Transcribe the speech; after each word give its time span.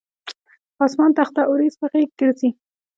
اسمان 0.85 1.11
تخته 1.19 1.41
اوریځ 1.49 1.73
په 1.81 1.85
غیږ 1.91 2.09
ګرځي 2.19 2.49